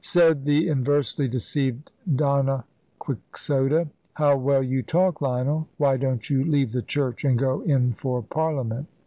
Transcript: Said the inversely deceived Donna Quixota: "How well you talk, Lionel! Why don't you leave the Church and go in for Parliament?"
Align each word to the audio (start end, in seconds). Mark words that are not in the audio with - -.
Said 0.03 0.45
the 0.45 0.67
inversely 0.67 1.27
deceived 1.27 1.91
Donna 2.15 2.65
Quixota: 2.99 3.87
"How 4.15 4.35
well 4.35 4.63
you 4.63 4.81
talk, 4.81 5.21
Lionel! 5.21 5.67
Why 5.77 5.95
don't 5.97 6.27
you 6.27 6.43
leave 6.43 6.71
the 6.71 6.81
Church 6.81 7.23
and 7.23 7.37
go 7.37 7.61
in 7.61 7.93
for 7.93 8.23
Parliament?" 8.23 8.87